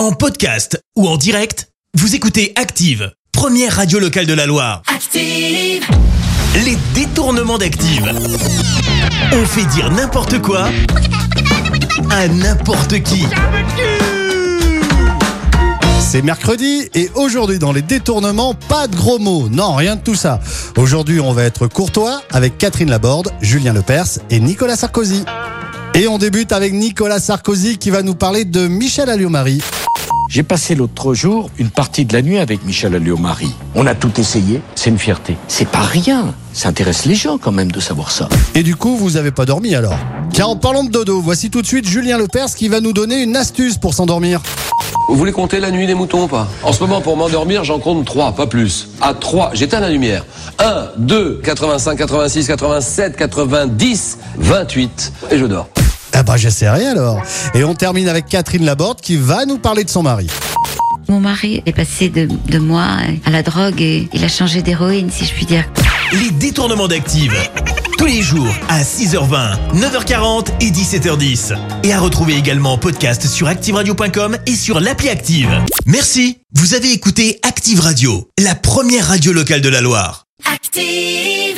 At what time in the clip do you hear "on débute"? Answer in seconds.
26.08-26.52